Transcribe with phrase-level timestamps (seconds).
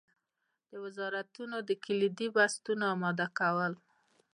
[0.69, 3.73] د وزارتونو د کلیدي بستونو اماده کول.